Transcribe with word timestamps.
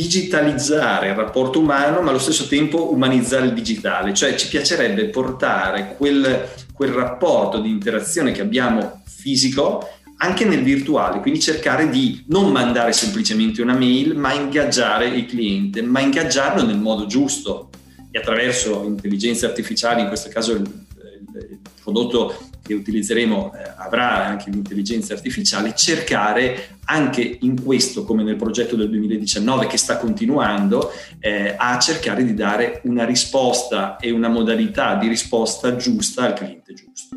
digitalizzare 0.00 1.08
il 1.08 1.14
rapporto 1.14 1.60
umano, 1.60 2.00
ma 2.00 2.08
allo 2.08 2.18
stesso 2.18 2.46
tempo 2.46 2.90
umanizzare 2.90 3.46
il 3.46 3.52
digitale, 3.52 4.14
cioè 4.14 4.34
ci 4.34 4.48
piacerebbe 4.48 5.10
portare 5.10 5.94
quel, 5.98 6.48
quel 6.72 6.90
rapporto 6.90 7.60
di 7.60 7.68
interazione 7.68 8.32
che 8.32 8.40
abbiamo 8.40 9.02
fisico 9.04 9.86
anche 10.22 10.46
nel 10.46 10.62
virtuale, 10.62 11.20
quindi 11.20 11.40
cercare 11.40 11.90
di 11.90 12.24
non 12.28 12.50
mandare 12.50 12.92
semplicemente 12.92 13.60
una 13.60 13.74
mail, 13.74 14.16
ma 14.16 14.32
ingaggiare 14.32 15.06
il 15.08 15.26
cliente, 15.26 15.82
ma 15.82 16.00
ingaggiarlo 16.00 16.64
nel 16.64 16.78
modo 16.78 17.04
giusto. 17.06 17.68
E 18.10 18.18
attraverso 18.18 18.82
intelligenze 18.84 19.46
artificiali, 19.46 20.00
in 20.00 20.08
questo 20.08 20.30
caso 20.30 20.52
il, 20.52 20.62
il 20.62 21.58
prodotto 21.80 22.49
che 22.70 22.74
utilizzeremo 22.74 23.52
eh, 23.52 23.72
avrà 23.78 24.24
anche 24.24 24.48
l'intelligenza 24.48 25.12
artificiale, 25.12 25.74
cercare 25.74 26.78
anche 26.84 27.38
in 27.40 27.60
questo, 27.60 28.04
come 28.04 28.22
nel 28.22 28.36
progetto 28.36 28.76
del 28.76 28.88
2019 28.90 29.66
che 29.66 29.76
sta 29.76 29.96
continuando, 29.96 30.92
eh, 31.18 31.54
a 31.56 31.76
cercare 31.80 32.24
di 32.24 32.32
dare 32.32 32.80
una 32.84 33.04
risposta 33.04 33.96
e 33.96 34.12
una 34.12 34.28
modalità 34.28 34.94
di 34.94 35.08
risposta 35.08 35.74
giusta 35.74 36.26
al 36.26 36.34
cliente 36.34 36.74
giusto. 36.74 37.16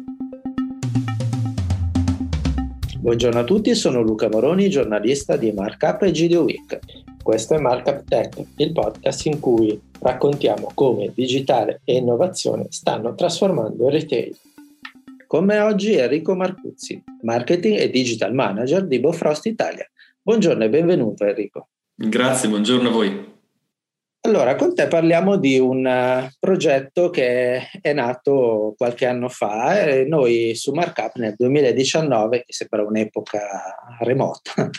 Buongiorno 2.97 3.39
a 3.39 3.43
tutti, 3.43 3.75
sono 3.75 4.01
Luca 4.01 4.29
Moroni, 4.29 4.69
giornalista 4.69 5.35
di 5.35 5.51
Markup 5.51 6.01
e 6.01 6.11
GDO 6.11 6.43
Week. 6.43 6.79
Questo 7.21 7.53
è 7.53 7.59
Markup 7.59 8.05
Tech, 8.07 8.43
il 8.55 8.71
podcast 8.71 9.25
in 9.27 9.39
cui 9.39 9.79
raccontiamo 9.99 10.71
come 10.73 11.11
digitale 11.13 11.81
e 11.83 11.97
innovazione 11.97 12.65
stanno 12.69 13.13
trasformando 13.13 13.85
il 13.85 13.91
retail. 13.91 14.35
Con 15.27 15.45
me 15.45 15.59
oggi 15.59 15.95
Enrico 15.95 16.35
Marcuzzi, 16.35 17.03
marketing 17.21 17.79
e 17.79 17.89
digital 17.89 18.33
manager 18.33 18.85
di 18.85 18.99
Bofrost 18.99 19.45
Italia. 19.45 19.87
Buongiorno 20.21 20.63
e 20.63 20.69
benvenuto 20.69 21.25
Enrico. 21.25 21.69
Grazie, 21.95 22.49
buongiorno 22.49 22.89
a 22.89 22.91
voi. 22.91 23.31
Allora, 24.25 24.55
con 24.55 24.73
te 24.73 24.87
parliamo 24.87 25.35
di 25.37 25.59
un 25.59 25.85
uh, 25.85 26.29
progetto 26.39 27.09
che 27.09 27.67
è 27.81 27.91
nato 27.91 28.73
qualche 28.77 29.05
anno 29.05 29.27
fa 29.27 29.81
e 29.83 30.05
noi 30.05 30.55
su 30.55 30.71
Markup 30.71 31.15
nel 31.15 31.33
2019, 31.37 32.43
che 32.45 32.53
sembra 32.53 32.83
un'epoca 32.83 33.97
remota, 33.99 34.69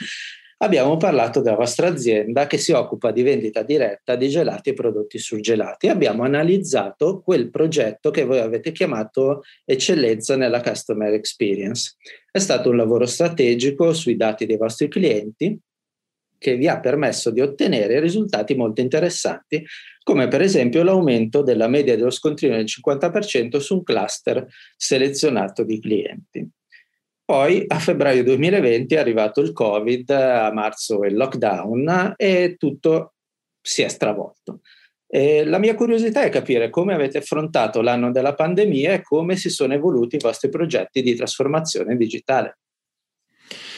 abbiamo 0.58 0.97
parlato 0.97 1.41
della 1.41 1.56
vostra 1.56 1.88
azienda 1.88 2.47
che 2.47 2.58
si 2.58 2.72
occupa 2.72 3.10
di 3.10 3.22
vendita 3.22 3.62
diretta 3.62 4.16
di 4.16 4.28
gelati 4.28 4.70
e 4.70 4.74
prodotti 4.74 5.19
surgelati. 5.19 5.88
Abbiamo 5.88 6.22
analizzato 6.22 7.20
quel 7.20 7.50
progetto 7.50 8.11
che 8.11 8.24
voi 8.24 8.41
avete 8.41 8.72
chiamato 8.72 9.42
eccellenza 9.64 10.36
nella 10.36 10.61
customer 10.61 11.12
experience. 11.12 11.96
È 12.30 12.38
stato 12.38 12.70
un 12.70 12.77
lavoro 12.77 13.06
strategico 13.06 13.92
sui 13.92 14.16
dati 14.16 14.46
dei 14.46 14.56
vostri 14.56 14.88
clienti 14.88 15.58
che 16.44 16.56
vi 16.56 16.68
ha 16.68 16.78
permesso 16.78 17.30
di 17.30 17.41
ottenere 17.41 18.00
risultati 18.00 18.55
molto 18.55 18.83
interessanti, 18.83 19.64
come 20.02 20.28
per 20.28 20.42
esempio 20.42 20.83
l'aumento 20.83 21.42
della 21.42 21.68
media 21.68 21.96
dello 21.96 22.11
scontrino 22.11 22.55
del 22.55 22.66
50% 22.66 23.56
su 23.56 23.77
un 23.77 23.83
cluster 23.83 24.46
selezionato 24.77 25.64
di 25.64 25.80
clienti. 25.80 26.46
Poi 27.25 27.64
a 27.67 27.78
febbraio 27.78 28.22
2020 28.22 28.94
è 28.94 28.98
arrivato 28.98 29.41
il 29.41 29.53
Covid, 29.53 30.11
a 30.11 30.53
marzo 30.53 31.05
il 31.05 31.17
lockdown 31.17 32.14
e 32.17 32.56
tutto 32.58 33.14
si 33.62 33.83
è 33.83 33.89
stravolto. 33.89 34.61
E 35.06 35.45
la 35.45 35.58
mia 35.58 35.75
curiosità 35.75 36.22
è 36.22 36.28
capire 36.28 36.69
come 36.69 36.92
avete 36.92 37.19
affrontato 37.19 37.80
l'anno 37.80 38.11
della 38.11 38.34
pandemia 38.34 38.92
e 38.92 39.02
come 39.02 39.36
si 39.36 39.48
sono 39.48 39.72
evoluti 39.72 40.17
i 40.17 40.20
vostri 40.20 40.50
progetti 40.50 41.00
di 41.00 41.14
trasformazione 41.14 41.97
digitale. 41.97 42.58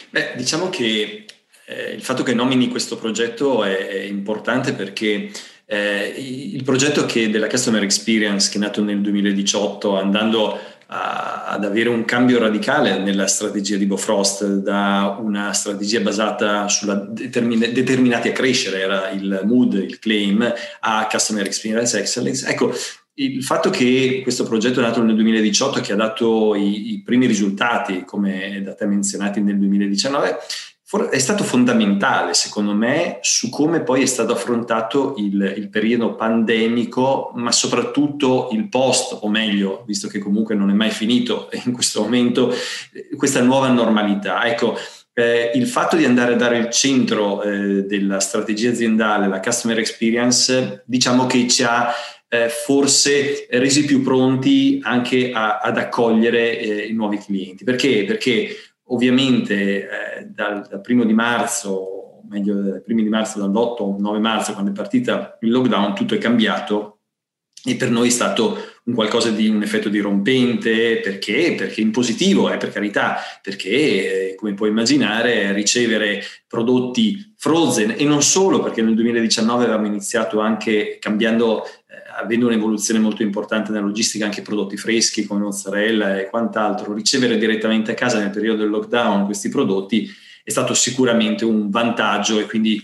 Beh, 0.09 0.33
diciamo 0.35 0.69
che 0.69 1.25
eh, 1.67 1.91
il 1.91 2.01
fatto 2.01 2.23
che 2.23 2.33
nomini 2.33 2.67
questo 2.67 2.97
progetto 2.97 3.63
è, 3.63 3.87
è 3.87 4.01
importante 4.01 4.73
perché 4.73 5.29
eh, 5.65 6.13
il 6.17 6.63
progetto 6.63 7.05
che 7.05 7.29
della 7.29 7.47
Customer 7.47 7.83
Experience 7.83 8.49
che 8.49 8.57
è 8.57 8.61
nato 8.61 8.81
nel 8.81 9.01
2018 9.01 9.97
andando 9.97 10.59
a, 10.87 11.45
ad 11.45 11.63
avere 11.63 11.89
un 11.89 12.05
cambio 12.05 12.39
radicale 12.39 12.99
nella 12.99 13.27
strategia 13.27 13.77
di 13.77 13.85
Bofrost 13.85 14.45
da 14.45 15.17
una 15.19 15.53
strategia 15.53 15.99
basata 16.01 16.67
sulla 16.67 16.95
determin- 16.95 17.71
determinati 17.73 18.29
a 18.29 18.33
crescere 18.33 18.81
era 18.81 19.09
il 19.09 19.41
mood, 19.45 19.73
il 19.73 19.99
claim 19.99 20.53
a 20.81 21.07
Customer 21.09 21.45
Experience 21.45 21.97
Excellence. 21.97 22.47
Ecco, 22.47 22.73
il 23.19 23.43
fatto 23.43 23.69
che 23.69 24.19
questo 24.21 24.43
progetto 24.43 24.79
è 24.79 24.83
nato 24.83 25.01
nel 25.01 25.15
2018 25.15 25.81
che 25.81 25.93
ha 25.93 25.95
dato 25.95 26.53
i, 26.55 26.93
i 26.93 27.01
primi 27.01 27.25
risultati, 27.25 28.03
come 28.05 28.61
da 28.63 28.75
te 28.75 28.85
menzionati 28.85 29.41
nel 29.41 29.57
2019, 29.57 30.37
è 31.09 31.19
stato 31.19 31.43
fondamentale, 31.43 32.33
secondo 32.33 32.73
me, 32.73 33.19
su 33.21 33.49
come 33.49 33.81
poi 33.81 34.03
è 34.03 34.05
stato 34.05 34.31
affrontato 34.31 35.15
il, 35.17 35.55
il, 35.57 35.67
periodo 35.69 36.15
pandemico, 36.15 37.33
ma 37.35 37.51
soprattutto 37.51 38.47
il 38.53 38.69
post, 38.69 39.17
o 39.19 39.27
meglio, 39.27 39.83
visto 39.85 40.07
che 40.07 40.19
comunque 40.19 40.55
non 40.55 40.69
è 40.69 40.73
mai 40.73 40.91
finito 40.91 41.49
in 41.65 41.73
questo 41.73 42.01
momento, 42.01 42.53
questa 43.17 43.41
nuova 43.41 43.67
normalità. 43.67 44.45
Ecco, 44.45 44.77
eh, 45.13 45.51
il 45.55 45.67
fatto 45.67 45.97
di 45.97 46.05
andare 46.05 46.33
a 46.33 46.37
dare 46.37 46.57
il 46.57 46.69
centro 46.69 47.41
eh, 47.41 47.83
della 47.83 48.21
strategia 48.21 48.69
aziendale, 48.69 49.27
la 49.27 49.41
customer 49.41 49.79
experience, 49.79 50.83
diciamo 50.85 51.25
che 51.25 51.49
ci 51.49 51.63
ha 51.63 51.93
eh, 52.29 52.49
forse 52.49 53.47
resi 53.49 53.83
più 53.83 54.01
pronti 54.01 54.79
anche 54.83 55.31
a, 55.33 55.59
ad 55.59 55.77
accogliere 55.77 56.59
eh, 56.59 56.85
i 56.85 56.93
nuovi 56.93 57.17
clienti. 57.17 57.63
Perché? 57.63 58.05
Perché 58.05 58.55
Ovviamente 58.87 59.83
eh, 59.83 60.25
dal, 60.25 60.65
dal, 60.67 60.81
primo 60.81 61.03
di 61.03 61.13
marzo, 61.13 62.21
meglio 62.29 62.55
dal 62.55 62.81
primo 62.81 63.01
di 63.01 63.09
marzo, 63.09 63.39
dall'8 63.39 63.95
al 63.95 63.99
9 63.99 64.19
marzo, 64.19 64.53
quando 64.53 64.71
è 64.71 64.73
partita 64.73 65.37
il 65.41 65.51
lockdown, 65.51 65.95
tutto 65.95 66.15
è 66.15 66.17
cambiato 66.17 66.99
e 67.63 67.75
per 67.75 67.89
noi 67.89 68.07
è 68.07 68.11
stato 68.11 68.57
un 68.85 68.93
qualcosa 68.93 69.29
di 69.29 69.49
un 69.49 69.61
effetto 69.61 69.89
dirompente, 69.89 70.99
perché? 71.01 71.53
Perché 71.57 71.81
in 71.81 71.91
positivo, 71.91 72.49
eh, 72.49 72.55
per 72.55 72.71
carità, 72.71 73.17
perché 73.41 74.29
eh, 74.29 74.35
come 74.35 74.53
puoi 74.53 74.69
immaginare 74.69 75.51
ricevere 75.51 76.23
prodotti 76.47 77.33
frozen 77.35 77.95
e 77.97 78.05
non 78.05 78.21
solo, 78.21 78.61
perché 78.61 78.81
nel 78.81 78.95
2019 78.95 79.65
avevamo 79.65 79.87
iniziato 79.87 80.39
anche 80.39 80.97
cambiando 80.99 81.63
avendo 82.17 82.47
un'evoluzione 82.47 82.99
molto 82.99 83.23
importante 83.23 83.71
nella 83.71 83.85
logistica, 83.85 84.25
anche 84.25 84.41
prodotti 84.41 84.77
freschi 84.77 85.25
come 85.25 85.41
mozzarella 85.41 86.19
e 86.19 86.27
quant'altro, 86.27 86.93
ricevere 86.93 87.37
direttamente 87.37 87.91
a 87.91 87.95
casa 87.95 88.19
nel 88.19 88.31
periodo 88.31 88.61
del 88.61 88.69
lockdown 88.69 89.25
questi 89.25 89.49
prodotti 89.49 90.09
è 90.43 90.49
stato 90.49 90.73
sicuramente 90.73 91.43
un 91.43 91.69
vantaggio 91.69 92.39
e 92.39 92.45
quindi 92.45 92.81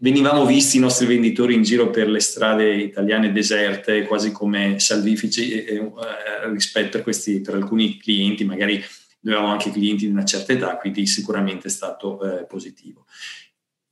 venivamo 0.00 0.44
visti 0.44 0.76
i 0.76 0.80
nostri 0.80 1.06
venditori 1.06 1.54
in 1.54 1.62
giro 1.62 1.88
per 1.88 2.08
le 2.08 2.20
strade 2.20 2.74
italiane 2.74 3.32
deserte, 3.32 4.02
quasi 4.02 4.32
come 4.32 4.78
salvifici 4.80 5.52
eh, 5.52 5.74
eh, 5.76 6.50
rispetto 6.50 6.90
per, 6.90 7.02
questi, 7.02 7.40
per 7.40 7.54
alcuni 7.54 7.96
clienti, 7.96 8.44
magari 8.44 8.82
avevamo 9.24 9.52
anche 9.52 9.70
clienti 9.70 10.06
di 10.06 10.12
una 10.12 10.24
certa 10.24 10.52
età, 10.52 10.76
quindi 10.76 11.06
sicuramente 11.06 11.68
è 11.68 11.70
stato 11.70 12.20
eh, 12.22 12.44
positivo. 12.44 13.06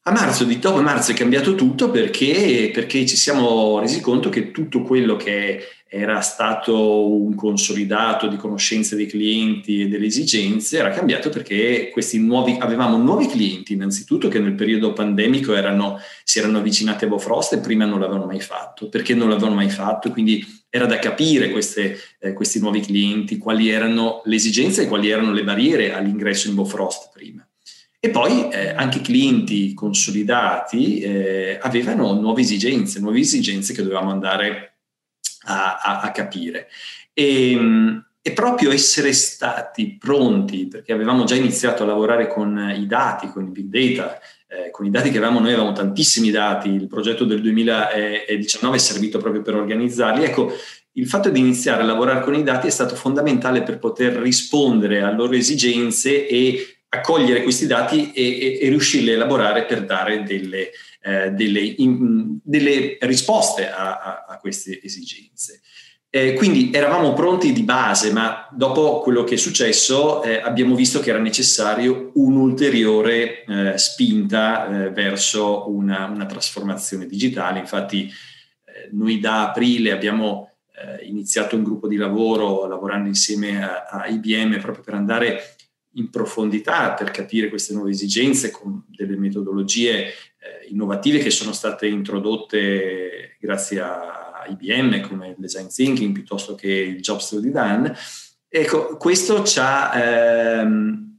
A 0.04 0.12
marzo, 0.12 0.44
di 0.44 0.58
dopo 0.58 0.80
marzo 0.80 1.10
è 1.10 1.14
cambiato 1.14 1.54
tutto 1.54 1.90
perché, 1.90 2.70
perché, 2.72 3.04
ci 3.04 3.16
siamo 3.16 3.80
resi 3.80 4.00
conto 4.00 4.30
che 4.30 4.50
tutto 4.50 4.80
quello 4.82 5.16
che 5.16 5.62
era 5.86 6.22
stato 6.22 7.06
un 7.10 7.34
consolidato 7.34 8.26
di 8.26 8.36
conoscenze 8.36 8.96
dei 8.96 9.04
clienti 9.04 9.82
e 9.82 9.88
delle 9.88 10.06
esigenze 10.06 10.78
era 10.78 10.88
cambiato 10.88 11.28
perché 11.28 11.90
questi 11.92 12.18
nuovi, 12.18 12.56
avevamo 12.58 12.96
nuovi 12.96 13.26
clienti 13.26 13.74
innanzitutto 13.74 14.28
che 14.28 14.38
nel 14.38 14.54
periodo 14.54 14.94
pandemico 14.94 15.54
erano, 15.54 15.98
si 16.24 16.38
erano 16.38 16.58
avvicinati 16.58 17.04
a 17.04 17.08
Bofrost 17.08 17.52
e 17.52 17.58
prima 17.58 17.84
non 17.84 18.00
l'avevano 18.00 18.24
mai 18.24 18.40
fatto. 18.40 18.88
Perché 18.88 19.14
non 19.14 19.28
l'avevano 19.28 19.56
mai 19.56 19.68
fatto? 19.68 20.10
Quindi 20.10 20.42
era 20.70 20.86
da 20.86 20.98
capire 20.98 21.50
queste, 21.50 21.98
eh, 22.20 22.32
questi 22.32 22.58
nuovi 22.58 22.80
clienti, 22.80 23.36
quali 23.36 23.68
erano 23.68 24.22
le 24.24 24.36
esigenze 24.36 24.84
e 24.84 24.88
quali 24.88 25.10
erano 25.10 25.32
le 25.32 25.44
barriere 25.44 25.92
all'ingresso 25.92 26.48
in 26.48 26.54
Bofrost 26.54 27.10
prima. 27.12 27.44
E 28.02 28.08
poi 28.08 28.48
eh, 28.48 28.70
anche 28.70 29.02
clienti 29.02 29.74
consolidati 29.74 31.00
eh, 31.00 31.58
avevano 31.60 32.14
nuove 32.14 32.40
esigenze, 32.40 32.98
nuove 32.98 33.20
esigenze 33.20 33.74
che 33.74 33.82
dovevamo 33.82 34.10
andare 34.10 34.78
a, 35.44 35.76
a, 35.76 36.00
a 36.00 36.10
capire. 36.10 36.68
E, 37.12 37.52
ehm, 37.52 38.06
e, 38.22 38.32
proprio 38.32 38.70
essere 38.70 39.12
stati 39.12 39.98
pronti, 39.98 40.66
perché 40.66 40.94
avevamo 40.94 41.24
già 41.24 41.34
iniziato 41.34 41.82
a 41.82 41.86
lavorare 41.86 42.26
con 42.26 42.74
i 42.74 42.86
dati, 42.86 43.28
con 43.28 43.44
i 43.44 43.50
big 43.50 43.96
data, 43.96 44.18
eh, 44.48 44.70
con 44.70 44.86
i 44.86 44.90
dati 44.90 45.10
che 45.10 45.18
avevamo, 45.18 45.38
noi 45.38 45.52
avevamo 45.52 45.72
tantissimi 45.72 46.30
dati, 46.30 46.70
il 46.70 46.86
progetto 46.86 47.26
del 47.26 47.42
2019 47.42 48.76
è 48.76 48.80
servito 48.80 49.18
proprio 49.18 49.42
per 49.42 49.56
organizzarli. 49.56 50.24
Ecco, 50.24 50.52
il 50.92 51.06
fatto 51.06 51.28
di 51.28 51.38
iniziare 51.38 51.82
a 51.82 51.84
lavorare 51.84 52.22
con 52.22 52.34
i 52.34 52.42
dati 52.42 52.66
è 52.66 52.70
stato 52.70 52.94
fondamentale 52.94 53.62
per 53.62 53.78
poter 53.78 54.14
rispondere 54.14 55.02
alle 55.02 55.16
loro 55.16 55.34
esigenze 55.34 56.26
e 56.26 56.79
accogliere 56.92 57.42
questi 57.42 57.66
dati 57.66 58.12
e, 58.12 58.40
e, 58.40 58.58
e 58.62 58.68
riuscirli 58.68 59.10
a 59.10 59.14
elaborare 59.14 59.64
per 59.64 59.84
dare 59.84 60.24
delle, 60.24 60.70
eh, 61.02 61.30
delle, 61.30 61.60
in, 61.60 62.38
delle 62.42 62.98
risposte 63.00 63.70
a, 63.70 64.00
a, 64.00 64.24
a, 64.28 64.38
queste 64.38 64.80
esigenze. 64.82 65.60
Eh, 66.12 66.34
quindi 66.34 66.72
eravamo 66.72 67.14
pronti 67.14 67.52
di 67.52 67.62
base, 67.62 68.10
ma 68.10 68.48
dopo 68.50 68.98
quello 68.98 69.22
che 69.22 69.34
è 69.34 69.38
successo 69.38 70.24
eh, 70.24 70.40
abbiamo 70.40 70.74
visto 70.74 70.98
che 70.98 71.10
era 71.10 71.20
necessario 71.20 72.10
un'ulteriore 72.14 73.44
eh, 73.44 73.78
spinta 73.78 74.66
eh, 74.66 74.90
verso 74.90 75.70
una, 75.70 76.06
una, 76.06 76.26
trasformazione 76.26 77.06
digitale. 77.06 77.60
Infatti 77.60 78.06
eh, 78.08 78.88
noi 78.90 79.20
da 79.20 79.48
aprile 79.48 79.92
abbiamo 79.92 80.46
iniziato 81.02 81.56
un 81.56 81.62
gruppo 81.62 81.86
di 81.88 81.96
lavoro 81.96 82.66
lavorando 82.66 83.06
insieme 83.06 83.62
a, 83.62 83.84
a, 83.84 84.06
IBM 84.06 84.60
proprio 84.60 84.82
per 84.82 84.94
andare 84.94 85.56
in 85.94 86.10
profondità, 86.10 86.92
per 86.92 87.10
capire 87.10 87.48
queste 87.48 87.74
nuove 87.74 87.90
esigenze 87.90 88.50
con 88.50 88.84
delle 88.88 89.16
metodologie 89.16 90.12
innovative 90.70 91.18
che 91.18 91.30
sono 91.30 91.52
state 91.52 91.86
introdotte 91.86 93.36
grazie 93.38 93.80
a 93.80 94.44
IBM 94.48 95.00
come 95.00 95.28
il 95.28 95.34
design 95.36 95.66
thinking 95.66 96.12
piuttosto 96.12 96.54
che 96.54 96.68
il 96.68 97.00
job 97.00 97.18
study 97.18 97.50
done. 97.50 97.94
Ecco, 98.48 98.96
questo 98.96 99.44
ci 99.44 99.58
ha, 99.60 99.92
ehm, 100.60 101.18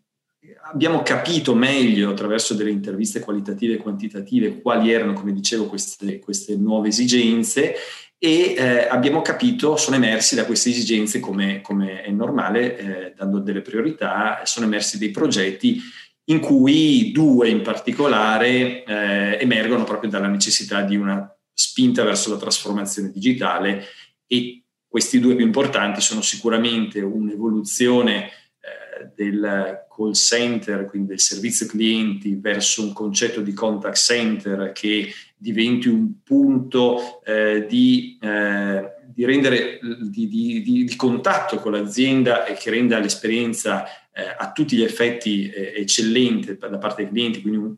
abbiamo 0.71 1.01
capito 1.01 1.53
meglio 1.53 2.12
attraverso 2.12 2.53
delle 2.56 2.71
interviste 2.71 3.19
qualitative 3.19 3.75
e 3.75 3.77
quantitative 3.77 4.62
quali 4.62 4.91
erano, 4.91 5.13
come 5.13 5.33
dicevo, 5.33 5.68
queste, 5.68 6.19
queste 6.19 6.56
nuove 6.56 6.89
esigenze 6.89 7.75
e 8.23 8.53
eh, 8.56 8.88
abbiamo 8.88 9.23
capito, 9.23 9.77
sono 9.77 9.95
emersi 9.95 10.35
da 10.35 10.45
queste 10.45 10.69
esigenze 10.69 11.19
come, 11.19 11.62
come 11.62 12.03
è 12.03 12.12
normale, 12.12 12.77
eh, 12.77 13.13
dando 13.18 13.39
delle 13.39 13.62
priorità, 13.62 14.41
sono 14.44 14.68
emersi 14.68 15.00
dei 15.00 15.09
progetti 15.09 15.81
in 16.25 16.39
cui 16.39 17.12
due 17.12 17.50
in 17.50 17.63
particolare 17.63 18.83
eh, 18.83 19.39
emergono 19.41 19.85
proprio 19.85 20.12
dalla 20.12 20.27
necessità 20.27 20.83
di 20.83 20.95
una 20.95 21.35
spinta 21.51 22.03
verso 22.03 22.29
la 22.29 22.38
trasformazione 22.38 23.09
digitale 23.12 23.85
e 24.27 24.65
questi 24.88 25.19
due 25.19 25.33
più 25.33 25.44
importanti 25.44 26.00
sono 26.00 26.21
sicuramente 26.21 27.01
un'evoluzione 27.01 28.29
eh, 28.62 29.10
del 29.16 29.86
call 29.90 30.12
center, 30.12 30.86
quindi 30.86 31.10
del 31.10 31.19
servizio 31.19 31.66
clienti, 31.66 32.36
verso 32.36 32.84
un 32.84 32.94
concetto 32.94 33.42
di 33.42 33.54
contact 33.54 33.98
center 33.98 34.72
che 34.72 35.12
diventi 35.36 35.88
un 35.88 36.22
punto 36.24 37.24
eh, 37.24 37.66
di, 37.68 38.19
eh, 38.22 38.84
di, 39.08 39.25
rendere, 39.25 39.80
di, 40.00 40.28
di, 40.28 40.62
di, 40.62 40.96
contatto 40.96 41.58
con 41.58 41.72
l'azienda 41.72 42.46
e 42.46 42.54
che 42.54 42.69
renda 42.69 43.00
l'esperienza 43.00 43.86
eh, 44.13 44.36
a 44.38 44.52
tutti 44.52 44.75
gli 44.75 44.84
effetti 44.84 45.50
eh, 45.50 45.74
eccellente 45.78 46.57
da 46.57 46.78
parte 46.78 47.02
dei 47.02 47.12
clienti, 47.12 47.42
quindi 47.42 47.57
un, 47.57 47.75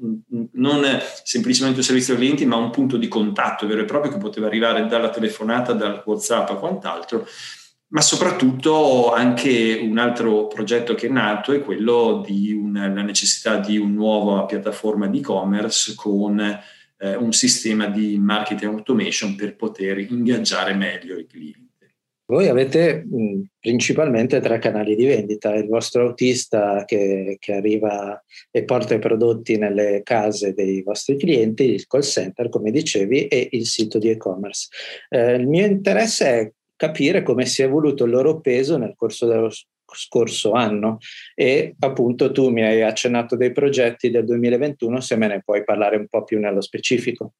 un, 0.00 0.20
un, 0.28 0.48
non 0.52 0.84
semplicemente 1.24 1.78
un 1.78 1.84
servizio 1.84 2.16
clienti, 2.16 2.44
ma 2.44 2.56
un 2.56 2.70
punto 2.70 2.98
di 2.98 3.08
contatto 3.08 3.66
vero 3.66 3.80
e 3.80 3.86
proprio 3.86 4.12
che 4.12 4.18
poteva 4.18 4.46
arrivare 4.46 4.86
dalla 4.86 5.08
telefonata, 5.08 5.72
dal 5.72 6.02
WhatsApp 6.04 6.50
a 6.50 6.56
quant'altro, 6.56 7.26
ma 7.92 8.00
soprattutto 8.00 9.12
anche 9.12 9.78
un 9.82 9.98
altro 9.98 10.46
progetto 10.46 10.94
che 10.94 11.08
è 11.08 11.10
nato 11.10 11.52
è 11.52 11.60
quello 11.60 12.22
di 12.26 12.52
una, 12.52 12.88
la 12.88 13.02
necessità 13.02 13.58
di 13.58 13.76
una 13.76 13.92
nuova 13.92 14.44
piattaforma 14.46 15.08
di 15.08 15.18
e-commerce 15.18 15.94
con 15.94 16.40
eh, 16.40 17.14
un 17.16 17.32
sistema 17.32 17.88
di 17.88 18.18
marketing 18.18 18.72
automation 18.72 19.34
per 19.34 19.56
poter 19.56 19.98
ingaggiare 19.98 20.72
meglio 20.74 21.18
i 21.18 21.26
clienti. 21.26 21.60
Voi 22.24 22.48
avete 22.48 23.04
mh, 23.04 23.42
principalmente 23.60 24.40
tre 24.40 24.58
canali 24.58 24.94
di 24.94 25.04
vendita, 25.04 25.52
il 25.54 25.66
vostro 25.66 26.06
autista 26.06 26.84
che, 26.86 27.36
che, 27.38 27.52
arriva 27.52 28.24
e 28.50 28.64
porta 28.64 28.94
i 28.94 29.00
prodotti 29.00 29.58
nelle 29.58 30.00
case 30.02 30.54
dei 30.54 30.82
vostri 30.82 31.18
clienti, 31.18 31.64
il 31.64 31.86
call 31.86 32.00
center, 32.00 32.48
come 32.48 32.70
dicevi, 32.70 33.26
e 33.26 33.48
il 33.50 33.66
sito 33.66 33.98
di 33.98 34.08
e-commerce. 34.08 34.68
Eh, 35.10 35.34
il 35.34 35.46
mio 35.46 35.66
interesse 35.66 36.26
è 36.26 36.52
capire 36.82 37.22
come 37.22 37.46
si 37.46 37.62
è 37.62 37.66
evoluto 37.66 38.04
il 38.04 38.10
loro 38.10 38.40
peso 38.40 38.76
nel 38.76 38.94
corso 38.96 39.26
dello 39.26 39.52
scorso 39.94 40.52
anno 40.52 40.98
e 41.32 41.76
appunto 41.78 42.32
tu 42.32 42.48
mi 42.48 42.64
hai 42.64 42.82
accennato 42.82 43.36
dei 43.36 43.52
progetti 43.52 44.10
del 44.10 44.24
2021, 44.24 45.00
se 45.00 45.14
me 45.14 45.28
ne 45.28 45.42
puoi 45.44 45.62
parlare 45.62 45.96
un 45.96 46.08
po' 46.08 46.24
più 46.24 46.40
nello 46.40 46.60
specifico. 46.60 47.34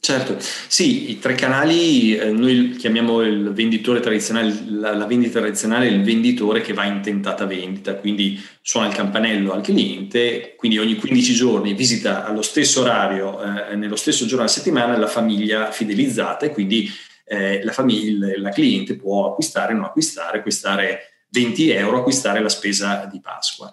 Certo, 0.00 0.36
sì, 0.38 1.10
i 1.10 1.18
tre 1.18 1.34
canali 1.34 2.14
eh, 2.14 2.30
noi 2.30 2.76
chiamiamo 2.78 3.22
il 3.22 3.52
venditore 3.52 4.00
tradizionale, 4.00 4.54
la, 4.68 4.94
la, 4.94 5.06
vendita 5.06 5.40
tradizionale 5.40 5.88
il 5.88 6.02
venditore 6.02 6.60
che 6.60 6.72
va 6.72 6.84
in 6.84 7.00
tentata 7.00 7.46
vendita, 7.46 7.94
quindi 7.94 8.40
suona 8.60 8.88
il 8.88 8.94
campanello 8.94 9.52
al 9.52 9.62
cliente, 9.62 10.54
quindi 10.56 10.78
ogni 10.78 10.94
15 10.94 11.34
giorni 11.34 11.74
visita 11.74 12.24
allo 12.26 12.42
stesso 12.42 12.82
orario, 12.82 13.42
eh, 13.42 13.76
nello 13.76 13.96
stesso 13.96 14.24
giorno 14.24 14.44
della 14.44 14.48
settimana 14.48 14.96
la 14.96 15.08
famiglia 15.08 15.70
fidelizzata 15.72 16.46
e 16.46 16.50
quindi 16.52 16.88
eh, 17.28 17.62
la, 17.62 17.72
famiglia, 17.72 18.38
la 18.38 18.50
cliente 18.50 18.96
può 18.96 19.30
acquistare, 19.30 19.74
non 19.74 19.84
acquistare, 19.84 20.38
acquistare 20.38 21.00
20 21.30 21.70
euro, 21.70 21.98
acquistare 21.98 22.40
la 22.40 22.48
spesa 22.48 23.08
di 23.10 23.20
Pasqua. 23.20 23.70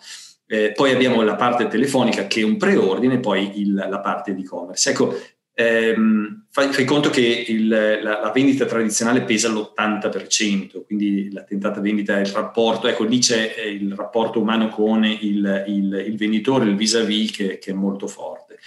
Eh, 0.48 0.74
poi 0.74 0.92
abbiamo 0.92 1.22
la 1.24 1.36
parte 1.36 1.68
telefonica 1.68 2.28
che 2.28 2.42
è 2.42 2.44
un 2.44 2.58
preordine, 2.58 3.20
poi 3.20 3.60
il, 3.62 3.74
la 3.74 4.00
parte 4.00 4.36
di 4.36 4.44
e-commerce. 4.44 4.92
Ecco, 4.92 5.18
ehm, 5.54 6.46
fai, 6.52 6.72
fai, 6.72 6.86
conto 6.86 7.10
che 7.10 7.46
il, 7.48 7.68
la, 7.68 8.02
la, 8.02 8.32
vendita 8.32 8.66
tradizionale 8.66 9.24
pesa 9.24 9.50
l'80%, 9.50 10.86
quindi 10.86 11.32
la 11.32 11.44
tentata 11.44 11.80
vendita 11.80 12.18
è 12.18 12.22
il 12.22 12.28
rapporto, 12.28 12.88
ecco 12.88 13.06
lì 13.06 13.20
c'è 13.20 13.56
eh, 13.58 13.70
il 13.70 13.94
rapporto 13.94 14.40
umano 14.40 14.70
con 14.70 15.04
il, 15.04 15.64
il, 15.68 16.16
venditore, 16.16 16.66
il 16.66 16.76
vis-à-vis 16.76 17.32
che, 17.32 17.58
che 17.58 17.72
è 17.72 17.74
molto 17.74 18.08
forte. 18.08 18.60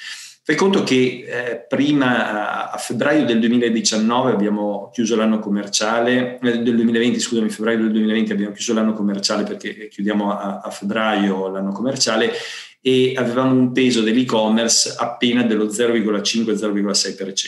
Fai 0.48 0.56
conto 0.56 0.82
che 0.82 1.26
eh, 1.28 1.66
prima, 1.68 2.70
a 2.70 2.78
febbraio 2.78 3.26
del 3.26 3.38
2019, 3.38 4.32
abbiamo 4.32 4.88
chiuso 4.94 5.14
l'anno 5.14 5.40
commerciale, 5.40 6.38
eh, 6.42 6.58
del 6.60 6.74
2020, 6.74 7.20
scusami, 7.20 7.50
febbraio 7.50 7.80
del 7.80 7.90
2020 7.90 8.32
abbiamo 8.32 8.54
chiuso 8.54 8.72
l'anno 8.72 8.94
commerciale 8.94 9.42
perché 9.42 9.88
chiudiamo 9.88 10.32
a, 10.32 10.62
a 10.64 10.70
febbraio 10.70 11.48
l'anno 11.48 11.72
commerciale 11.72 12.32
e 12.80 13.12
avevamo 13.14 13.52
un 13.52 13.72
peso 13.72 14.00
dell'e-commerce 14.00 14.94
appena 14.96 15.42
dello 15.42 15.66
0,5-0,6%. 15.66 17.44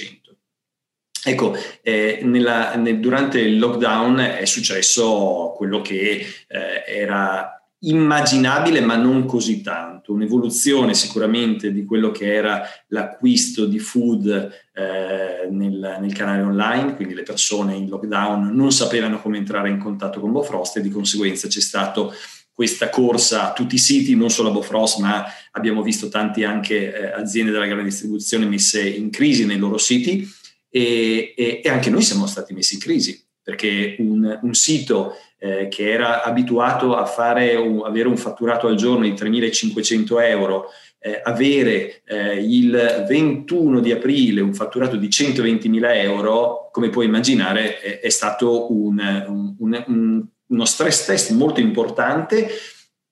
Ecco, 1.25 1.57
eh, 1.81 2.21
nella, 2.23 2.75
nel, 2.75 3.01
durante 3.01 3.41
il 3.41 3.59
lockdown 3.59 4.19
è 4.19 4.45
successo 4.45 5.55
quello 5.57 5.81
che 5.81 6.27
eh, 6.49 6.85
era 6.87 7.60
immaginabile 7.83 8.81
ma 8.81 8.97
non 8.97 9.25
così 9.25 9.63
tanto, 9.63 10.13
un'evoluzione 10.13 10.95
sicuramente 10.95 11.73
di 11.73 11.85
quello 11.85 12.11
che 12.11 12.33
era 12.33 12.63
l'acquisto 12.89 13.65
di 13.65 13.79
food 13.79 14.29
eh, 14.75 15.49
nel, 15.51 15.99
nel, 16.01 16.13
canale 16.13 16.43
online, 16.43 16.95
quindi 16.95 17.15
le 17.15 17.23
persone 17.23 17.77
in 17.77 17.89
lockdown 17.89 18.55
non 18.55 18.73
sapevano 18.73 19.21
come 19.21 19.39
entrare 19.39 19.71
in 19.71 19.79
contatto 19.79 20.21
con 20.21 20.33
Bofrost 20.33 20.77
e 20.77 20.83
di 20.83 20.91
conseguenza 20.91 21.49
c'è 21.49 21.61
stato 21.61 22.13
questa 22.53 22.91
corsa 22.91 23.49
a 23.49 23.53
tutti 23.55 23.77
i 23.77 23.79
siti, 23.79 24.15
non 24.15 24.29
solo 24.29 24.51
a 24.51 24.53
Bofrost, 24.53 24.99
ma 24.99 25.25
abbiamo 25.53 25.83
visto 25.83 26.11
tante 26.11 26.45
anche 26.45 26.95
eh, 26.95 27.13
aziende 27.13 27.51
della 27.51 27.65
grande 27.65 27.85
distribuzione 27.85 28.45
messe 28.45 28.87
in 28.87 29.09
crisi 29.09 29.47
nei 29.47 29.57
loro 29.57 29.79
siti 29.79 30.29
e, 30.69 31.33
e, 31.35 31.61
e 31.65 31.69
anche 31.71 31.89
noi 31.89 32.03
siamo 32.03 32.27
stati 32.27 32.53
messi 32.53 32.75
in 32.75 32.81
crisi 32.81 33.29
perché 33.43 33.97
un, 33.99 34.39
un 34.43 34.55
sito 34.55 35.15
eh, 35.39 35.69
che 35.69 35.91
era 35.91 36.23
abituato 36.23 36.95
a 36.95 37.11
un, 37.59 37.83
avere 37.85 38.09
un 38.09 38.17
fatturato 38.17 38.67
al 38.67 38.77
giorno 38.77 39.05
di 39.05 39.13
3.500 39.13 40.23
euro, 40.23 40.67
eh, 40.99 41.21
avere 41.23 42.03
eh, 42.05 42.35
il 42.45 43.05
21 43.09 43.81
di 43.81 43.91
aprile 43.91 44.43
un 44.43 44.53
fatturato 44.55 44.97
di 44.97 45.09
120.000 45.09 45.97
euro, 45.97 46.69
come 46.71 46.91
puoi 46.91 47.07
immaginare, 47.07 47.81
è, 47.81 48.01
è 48.01 48.09
stato 48.11 48.71
un, 48.73 49.55
uno 49.59 50.65
stress 50.65 51.07
test 51.07 51.31
molto 51.31 51.61
importante 51.61 52.49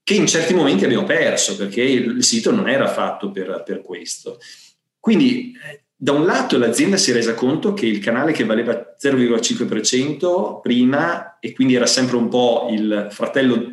che 0.02 0.14
in 0.14 0.26
certi 0.26 0.54
momenti 0.54 0.84
abbiamo 0.84 1.04
perso 1.04 1.56
perché 1.56 1.82
il 1.82 2.24
sito 2.24 2.50
non 2.50 2.68
era 2.68 2.88
fatto 2.88 3.30
per, 3.30 3.62
per 3.64 3.82
questo. 3.82 4.38
Quindi 4.98 5.52
eh, 5.52 5.84
da 6.00 6.12
un 6.12 6.24
lato 6.24 6.56
l'azienda 6.58 6.96
si 6.96 7.10
è 7.10 7.14
resa 7.14 7.34
conto 7.34 7.74
che 7.74 7.86
il 7.86 7.98
canale 7.98 8.30
che 8.30 8.44
valeva 8.44 8.94
0,5% 8.96 10.60
prima 10.60 11.38
e 11.40 11.52
quindi 11.52 11.74
era 11.74 11.86
sempre 11.86 12.16
un 12.16 12.28
po' 12.28 12.68
il 12.70 13.08
fratello 13.10 13.72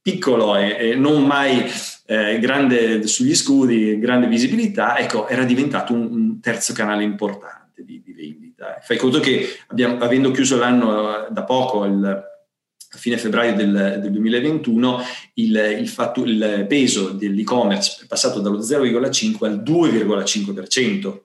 piccolo 0.00 0.56
e, 0.56 0.76
e 0.78 0.94
non 0.94 1.26
mai 1.26 1.70
eh, 2.06 2.38
grande 2.38 3.06
sugli 3.06 3.34
scudi, 3.34 3.98
grande 3.98 4.26
visibilità, 4.26 4.96
ecco, 4.96 5.28
era 5.28 5.44
diventato 5.44 5.92
un, 5.92 6.08
un 6.10 6.40
terzo 6.40 6.72
canale 6.72 7.02
importante 7.02 7.84
di, 7.84 8.00
di, 8.02 8.12
vendita. 8.14 8.78
Fai 8.82 8.96
conto 8.96 9.20
che 9.20 9.46
abbiamo, 9.66 9.98
avendo 9.98 10.30
chiuso 10.30 10.56
l'anno 10.56 11.26
da 11.28 11.44
poco, 11.44 11.84
il, 11.84 12.04
a 12.04 12.96
fine 12.96 13.18
febbraio 13.18 13.54
del, 13.54 13.98
del 14.00 14.10
2021 14.12 15.00
il, 15.34 15.76
il, 15.78 15.88
fatto, 15.88 16.24
il, 16.24 16.64
peso 16.66 17.10
dell'e-commerce 17.10 18.04
è 18.04 18.06
passato 18.06 18.40
dallo 18.40 18.60
0,5 18.60 19.44
al 19.44 19.62
2,5%. 19.62 21.24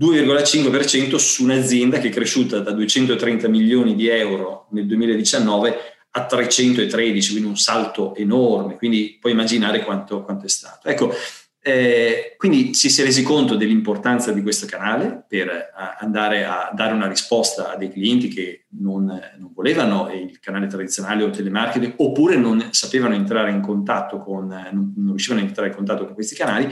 2,5% 0.00 1.16
su 1.16 1.44
un'azienda 1.44 1.98
che 1.98 2.08
è 2.08 2.12
cresciuta 2.12 2.60
da 2.60 2.72
230 2.72 3.48
milioni 3.48 3.94
di 3.94 4.08
euro 4.08 4.66
nel 4.70 4.86
2019 4.86 5.76
a 6.14 6.26
313, 6.26 7.30
quindi 7.30 7.48
un 7.48 7.56
salto 7.56 8.14
enorme, 8.14 8.76
quindi 8.76 9.16
puoi 9.20 9.32
immaginare 9.32 9.82
quanto, 9.82 10.22
quanto 10.22 10.46
è 10.46 10.48
stato. 10.48 10.88
Ecco, 10.88 11.14
Eh, 11.64 12.34
quindi 12.38 12.74
ci 12.74 12.90
si 12.90 13.02
è 13.02 13.04
resi 13.04 13.22
conto 13.22 13.54
dell'importanza 13.54 14.32
di 14.32 14.42
questo 14.42 14.66
canale 14.66 15.24
per 15.28 15.46
eh, 15.46 15.70
andare 16.00 16.44
a 16.44 16.72
dare 16.74 16.92
una 16.92 17.06
risposta 17.06 17.70
a 17.70 17.76
dei 17.76 17.88
clienti 17.88 18.26
che 18.26 18.64
non, 18.80 19.04
non, 19.04 19.52
volevano 19.54 20.10
il 20.12 20.40
canale 20.40 20.66
tradizionale 20.66 21.22
o 21.22 21.30
telemarketing 21.30 21.94
oppure 21.98 22.34
non 22.34 22.70
sapevano 22.72 23.14
entrare 23.14 23.52
in 23.52 23.60
contatto 23.60 24.18
con, 24.18 24.48
non 24.48 25.06
riuscivano 25.10 25.40
a 25.40 25.44
entrare 25.44 25.68
in 25.68 25.76
contatto 25.76 26.04
con 26.04 26.14
questi 26.14 26.34
canali 26.34 26.68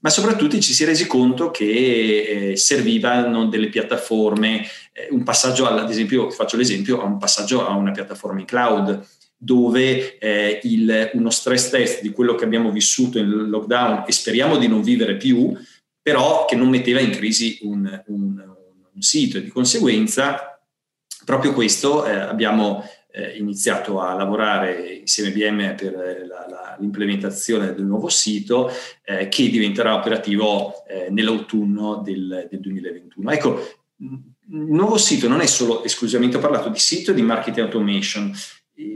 ma 0.00 0.10
soprattutto 0.10 0.58
ci 0.58 0.72
si 0.72 0.84
è 0.84 0.86
resi 0.86 1.06
conto 1.06 1.50
che 1.50 2.50
eh, 2.50 2.56
servivano 2.56 3.46
delle 3.46 3.68
piattaforme, 3.68 4.64
eh, 4.92 5.08
un 5.10 5.24
passaggio, 5.24 5.66
ad 5.66 5.90
esempio, 5.90 6.30
faccio 6.30 6.56
l'esempio, 6.56 7.00
a 7.00 7.04
un 7.04 7.18
passaggio 7.18 7.66
a 7.66 7.74
una 7.74 7.90
piattaforma 7.90 8.40
in 8.40 8.46
cloud 8.46 9.06
dove 9.40 10.18
eh, 10.18 10.60
il, 10.64 11.10
uno 11.14 11.30
stress 11.30 11.70
test 11.70 12.02
di 12.02 12.10
quello 12.10 12.34
che 12.34 12.44
abbiamo 12.44 12.72
vissuto 12.72 13.18
in 13.18 13.28
lockdown 13.48 14.04
e 14.06 14.12
speriamo 14.12 14.56
di 14.56 14.66
non 14.66 14.82
vivere 14.82 15.16
più, 15.16 15.56
però 16.02 16.44
che 16.44 16.56
non 16.56 16.68
metteva 16.68 16.98
in 16.98 17.10
crisi 17.10 17.58
un, 17.62 18.02
un, 18.06 18.54
un 18.92 19.02
sito. 19.02 19.38
E 19.38 19.42
di 19.42 19.50
conseguenza 19.50 20.60
proprio 21.24 21.52
questo 21.52 22.06
eh, 22.06 22.14
abbiamo 22.14 22.82
eh, 23.10 23.36
iniziato 23.36 24.00
a 24.00 24.14
lavorare 24.14 25.00
insieme 25.00 25.30
a 25.30 25.32
IBM 25.32 25.74
per 25.74 25.92
la, 26.26 26.46
la, 26.48 26.76
l'implementazione 26.78 27.74
del 27.74 27.84
nuovo 27.84 28.08
sito 28.08 28.70
eh, 29.04 29.28
che 29.28 29.48
diventerà 29.48 29.94
operativo 29.94 30.84
eh, 30.86 31.08
nell'autunno 31.10 31.96
del, 31.96 32.46
del 32.50 32.60
2021. 32.60 33.30
Ecco, 33.30 33.68
il 34.00 34.72
nuovo 34.72 34.96
sito 34.96 35.28
non 35.28 35.40
è 35.40 35.46
solo 35.46 35.84
esclusivamente 35.84 36.36
ho 36.36 36.40
parlato 36.40 36.68
di 36.68 36.78
sito 36.78 37.10
e 37.10 37.14
di 37.14 37.22
marketing 37.22 37.66
automation, 37.66 38.32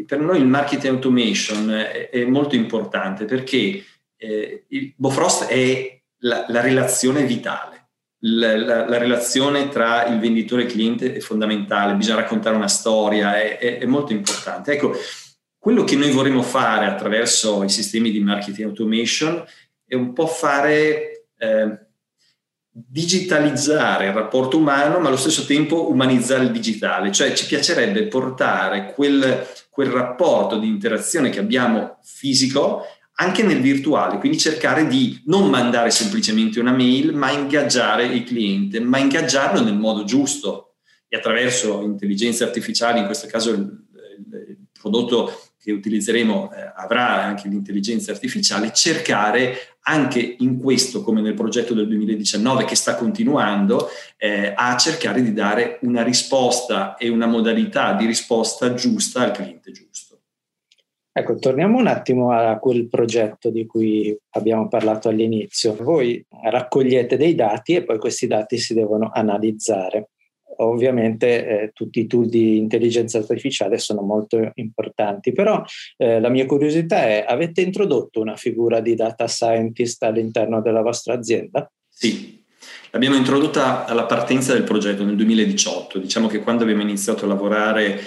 per 0.07 0.21
noi 0.21 0.39
il 0.39 0.47
marketing 0.47 0.95
automation 0.95 1.71
è, 1.71 2.25
molto 2.25 2.55
importante 2.55 3.25
perché 3.25 3.85
eh, 4.17 4.65
il 4.69 4.93
Bofrost 4.97 5.47
è 5.47 6.01
la, 6.19 6.45
la 6.49 6.61
relazione 6.61 7.25
vitale. 7.25 7.82
La, 8.25 8.57
la, 8.57 8.89
la, 8.89 8.99
relazione 8.99 9.69
tra 9.69 10.07
il 10.07 10.21
venditore 10.21 10.63
e 10.63 10.65
il 10.67 10.71
cliente 10.71 11.15
è 11.15 11.19
fondamentale, 11.19 11.95
bisogna 11.95 12.21
raccontare 12.21 12.55
una 12.55 12.69
storia, 12.69 13.41
è, 13.41 13.59
è, 13.59 13.79
è, 13.79 13.85
molto 13.85 14.13
importante. 14.13 14.73
Ecco, 14.73 14.95
quello 15.59 15.83
che 15.83 15.97
noi 15.97 16.11
vorremmo 16.13 16.43
fare 16.43 16.87
attraverso 16.87 17.65
i 17.65 17.69
sistemi 17.69 18.13
di 18.13 18.21
marketing 18.21 18.69
automation 18.69 19.45
è 19.85 19.97
un 19.97 20.13
po' 20.13 20.29
fare, 20.29 21.27
eh, 21.37 21.87
digitalizzare 22.71 24.07
il 24.07 24.13
rapporto 24.13 24.57
umano, 24.57 25.01
ma 25.01 25.09
allo 25.09 25.17
stesso 25.17 25.45
tempo 25.45 25.91
umanizzare 25.91 26.45
il 26.45 26.53
digitale, 26.53 27.11
cioè 27.11 27.33
ci 27.33 27.47
piacerebbe 27.47 28.07
portare 28.07 28.93
quel 28.95 29.47
quel 29.73 29.89
rapporto 29.89 30.59
di 30.59 30.69
interazione 30.69 31.31
che 31.31 31.39
abbiamo 31.39 31.99
fisico 32.03 32.83
anche 33.15 33.43
nel 33.43 33.61
virtuale, 33.61 34.19
quindi 34.19 34.39
cercare 34.39 34.87
di 34.87 35.23
non 35.27 35.49
mandare 35.51 35.91
semplicemente 35.91 36.59
una 36.61 36.73
mail, 36.73 37.15
ma 37.15 37.31
ingaggiare 37.31 38.05
il 38.07 38.25
cliente, 38.25 38.81
ma 38.81 38.99
ingaggiarlo 38.99 39.63
nel 39.63 39.77
modo 39.77 40.05
giusto 40.05 40.75
e 41.09 41.17
attraverso 41.17 41.83
intelligenze 41.83 42.43
artificiali, 42.43 43.01
in 43.01 43.05
questo 43.05 43.27
caso 43.27 43.51
il, 43.51 43.59
il, 43.59 44.57
prodotto 44.73 45.51
che 45.63 45.71
utilizzeremo 45.71 46.53
eh, 46.53 46.73
avrà 46.75 47.23
anche 47.23 47.49
l'intelligenza 47.49 48.11
artificiale, 48.11 48.73
cercare 48.73 49.77
anche 49.83 50.37
in 50.39 50.59
questo, 50.59 51.03
come 51.03 51.21
nel 51.21 51.35
progetto 51.35 51.75
del 51.75 51.87
2019 51.87 52.65
che 52.65 52.75
sta 52.75 52.97
continuando, 52.97 53.89
eh, 54.17 54.53
a 54.57 54.77
cercare 54.77 55.23
di 55.23 55.33
dare 55.33 55.79
una 55.83 56.03
risposta 56.03 56.97
e 56.97 57.09
una 57.09 57.27
modalità 57.27 57.93
di 57.93 58.07
risposta 58.07 58.75
giusta 58.75 59.21
al 59.23 59.33
cliente 59.33 59.71
giusto. 59.71 60.12
Ecco, 61.15 61.37
torniamo 61.37 61.79
un 61.79 61.87
attimo 61.89 62.33
a 62.33 62.59
quel 62.59 62.89
progetto 62.89 63.51
di 63.51 63.67
cui 63.67 64.17
abbiamo 64.31 64.69
parlato 64.69 65.09
all'inizio. 65.09 65.77
Voi 65.77 66.25
raccogliete 66.31 67.19
dei 67.19 67.35
dati 67.35 67.75
e 67.75 67.85
poi 67.85 67.99
questi 67.99 68.27
dati 68.27 68.57
si 68.57 68.73
devono 68.73 69.11
analizzare 69.13 70.09
ovviamente 70.57 71.47
eh, 71.47 71.71
tutti 71.73 72.01
i 72.01 72.07
tool 72.07 72.29
di 72.29 72.59
intelligenza 72.59 73.19
artificiale 73.19 73.79
sono 73.79 74.03
molto 74.03 74.51
importanti, 74.55 75.33
però 75.33 75.63
eh, 75.97 76.21
la 76.21 76.29
mia 76.29 76.47
curiosità 76.47 77.05
è, 77.05 77.25
avete 77.27 77.63
introdotto 77.63 78.21
una 78.21 78.37
figura 78.37 78.81
di 78.81 78.95
data 78.95 79.27
scientist 79.27 80.03
all'interno 80.03 80.61
della 80.61 80.83
vostra 80.83 81.15
azienda? 81.15 81.71
Sì, 81.89 82.42
l'abbiamo 82.91 83.17
introdotta 83.17 83.85
alla 83.85 84.05
partenza 84.05 84.53
del 84.53 84.65
progetto 84.65 85.05
nel 85.05 85.17
2018. 85.17 85.99
Diciamo 85.99 86.27
che 86.27 86.41
quando 86.41 86.63
abbiamo 86.63 86.83
iniziato 86.83 87.25
a 87.25 87.29
lavorare 87.29 88.01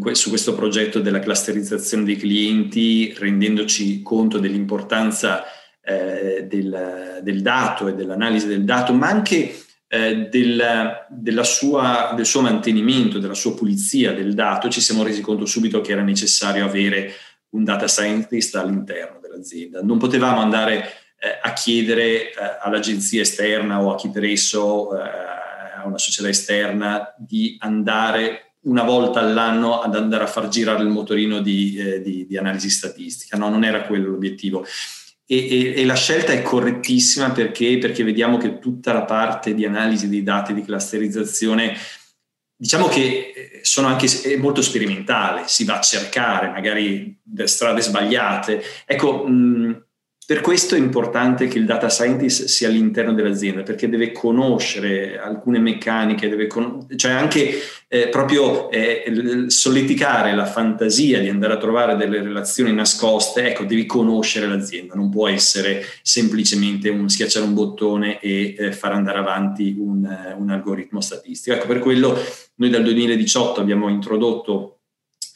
que- 0.00 0.14
su 0.14 0.28
questo 0.28 0.54
progetto 0.54 1.00
della 1.00 1.18
clusterizzazione 1.18 2.04
dei 2.04 2.16
clienti, 2.16 3.14
rendendoci 3.16 4.02
conto 4.02 4.38
dell'importanza 4.38 5.44
eh, 5.82 6.46
del, 6.48 7.20
del 7.22 7.42
dato 7.42 7.88
e 7.88 7.94
dell'analisi 7.94 8.46
del 8.46 8.64
dato, 8.64 8.92
ma 8.92 9.08
anche 9.08 9.54
eh, 9.88 10.28
del, 10.28 11.42
sua, 11.42 12.12
del, 12.14 12.26
suo 12.26 12.42
mantenimento, 12.42 13.18
della 13.18 13.34
sua 13.34 13.54
pulizia 13.54 14.12
del 14.12 14.34
dato, 14.34 14.68
ci 14.68 14.80
siamo 14.80 15.02
resi 15.02 15.22
conto 15.22 15.46
subito 15.46 15.80
che 15.80 15.92
era 15.92 16.02
necessario 16.02 16.64
avere 16.64 17.12
un 17.50 17.64
data 17.64 17.88
scientist 17.88 18.54
all'interno 18.56 19.18
dell'azienda. 19.20 19.80
Non 19.82 19.98
potevamo 19.98 20.40
andare 20.40 20.92
eh, 21.18 21.38
a 21.42 21.52
chiedere 21.52 22.30
eh, 22.30 22.34
all'agenzia 22.60 23.22
esterna 23.22 23.82
o 23.82 23.92
a 23.92 23.96
chi 23.96 24.10
per 24.10 24.24
esso, 24.24 24.96
eh, 24.96 25.08
a 25.76 25.86
una 25.86 25.98
società 25.98 26.28
esterna, 26.28 27.14
di 27.16 27.56
andare 27.60 28.52
una 28.60 28.82
volta 28.82 29.20
all'anno 29.20 29.80
ad 29.80 29.94
andare 29.94 30.24
a 30.24 30.28
far 30.28 30.48
girare 30.48 30.82
il 30.82 30.88
motorino 30.88 31.40
di, 31.40 31.76
eh, 31.76 32.02
di, 32.02 32.26
di 32.26 32.36
analisi 32.36 32.70
statistica. 32.70 33.36
No, 33.36 33.48
non 33.48 33.64
era 33.64 33.82
quello 33.82 34.10
l'obiettivo 34.10 34.64
e, 35.30 35.46
e, 35.46 35.80
e, 35.82 35.84
la 35.84 35.94
scelta 35.94 36.32
è 36.32 36.40
correttissima 36.40 37.32
perché, 37.32 37.76
perché 37.76 38.02
vediamo 38.02 38.38
che 38.38 38.58
tutta 38.58 38.94
la 38.94 39.04
parte 39.04 39.52
di 39.52 39.66
analisi 39.66 40.08
dei 40.08 40.22
dati, 40.22 40.54
di 40.54 40.64
clusterizzazione, 40.64 41.76
diciamo 42.56 42.88
che 42.88 43.32
eh, 43.34 43.60
sono 43.60 43.88
anche 43.88 44.08
molto 44.38 44.62
sperimentale, 44.62 45.42
si 45.44 45.64
va 45.64 45.76
a 45.76 45.82
cercare 45.82 46.48
magari 46.48 47.20
strade 47.44 47.82
sbagliate. 47.82 48.62
Ecco, 48.86 49.26
mh, 49.26 49.87
per 50.28 50.42
questo 50.42 50.74
è 50.74 50.78
importante 50.78 51.48
che 51.48 51.56
il 51.56 51.64
data 51.64 51.88
scientist 51.88 52.44
sia 52.44 52.68
all'interno 52.68 53.14
dell'azienda, 53.14 53.62
perché 53.62 53.88
deve 53.88 54.12
conoscere 54.12 55.18
alcune 55.18 55.58
meccaniche, 55.58 56.28
deve 56.28 56.46
con- 56.46 56.86
cioè 56.96 57.12
anche 57.12 57.58
eh, 57.88 58.08
proprio 58.08 58.70
eh, 58.70 59.46
solleticare 59.46 60.34
la 60.34 60.44
fantasia 60.44 61.18
di 61.18 61.30
andare 61.30 61.54
a 61.54 61.56
trovare 61.56 61.96
delle 61.96 62.20
relazioni 62.20 62.74
nascoste. 62.74 63.46
Ecco, 63.46 63.64
devi 63.64 63.86
conoscere 63.86 64.46
l'azienda, 64.46 64.94
non 64.94 65.08
può 65.08 65.28
essere 65.28 65.82
semplicemente 66.02 66.90
un 66.90 67.08
schiacciare 67.08 67.46
un 67.46 67.54
bottone 67.54 68.20
e 68.20 68.54
eh, 68.58 68.72
far 68.72 68.92
andare 68.92 69.20
avanti 69.20 69.76
un, 69.78 70.34
un 70.36 70.50
algoritmo 70.50 71.00
statistico. 71.00 71.56
Ecco, 71.56 71.68
per 71.68 71.78
quello 71.78 72.14
noi 72.56 72.68
dal 72.68 72.82
2018 72.82 73.60
abbiamo 73.60 73.88
introdotto 73.88 74.77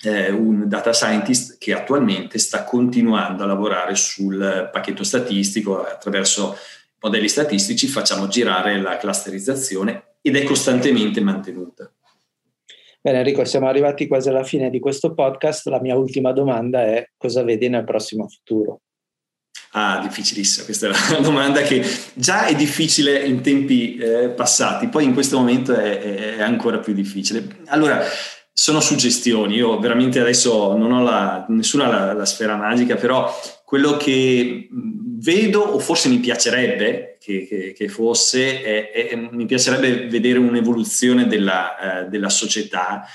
eh, 0.02 0.30
un 0.30 0.68
data 0.68 0.92
scientist 0.92 1.58
che 1.58 1.72
attualmente 1.72 2.38
sta 2.38 2.64
continuando 2.64 3.42
a 3.42 3.46
lavorare 3.46 3.94
sul 3.94 4.68
pacchetto 4.72 5.04
statistico 5.04 5.82
attraverso 5.82 6.56
modelli 7.00 7.28
statistici 7.28 7.86
facciamo 7.86 8.28
girare 8.28 8.80
la 8.80 8.96
clusterizzazione 8.96 10.14
ed 10.20 10.36
è 10.36 10.44
costantemente 10.44 11.20
mantenuta. 11.20 11.92
Bene 13.00 13.18
Enrico, 13.18 13.44
siamo 13.44 13.66
arrivati 13.66 14.06
quasi 14.06 14.28
alla 14.28 14.44
fine 14.44 14.70
di 14.70 14.78
questo 14.78 15.12
podcast. 15.12 15.66
La 15.66 15.80
mia 15.80 15.96
ultima 15.96 16.30
domanda 16.32 16.84
è 16.84 17.10
cosa 17.16 17.42
vedi 17.42 17.68
nel 17.68 17.82
prossimo 17.82 18.28
futuro? 18.28 18.82
Ah, 19.72 19.98
difficilissima, 20.00 20.64
questa 20.64 20.86
è 20.86 20.90
la 20.90 21.18
domanda 21.20 21.62
che 21.62 21.82
già 22.14 22.46
è 22.46 22.54
difficile 22.54 23.24
in 23.24 23.40
tempi 23.40 23.96
eh, 23.96 24.28
passati, 24.28 24.86
poi 24.88 25.04
in 25.04 25.14
questo 25.14 25.38
momento 25.38 25.74
è, 25.74 26.36
è 26.36 26.42
ancora 26.42 26.78
più 26.78 26.92
difficile. 26.92 27.62
Allora, 27.66 28.04
sono 28.54 28.80
suggestioni, 28.80 29.56
io 29.56 29.78
veramente 29.78 30.20
adesso 30.20 30.76
non 30.76 30.92
ho 30.92 31.02
la, 31.02 31.46
nessuna 31.48 31.88
la, 31.88 32.12
la, 32.12 32.26
sfera 32.26 32.54
magica, 32.56 32.96
però 32.96 33.34
quello 33.64 33.96
che 33.96 34.68
vedo 34.70 35.60
o 35.60 35.78
forse 35.78 36.08
mi 36.08 36.18
piacerebbe 36.18 37.16
che, 37.18 37.46
che, 37.48 37.72
che 37.72 37.88
fosse, 37.88 38.62
è, 38.62 38.90
è, 38.90 39.16
mi 39.16 39.46
piacerebbe 39.46 40.06
vedere 40.08 40.38
un'evoluzione 40.38 41.26
della, 41.26 42.04
eh, 42.04 42.08
della 42.08 42.28
società. 42.28 43.06